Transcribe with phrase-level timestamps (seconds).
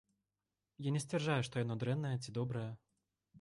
[0.87, 2.67] Я не сцвярджаю, што яно дрэннае ці добрае.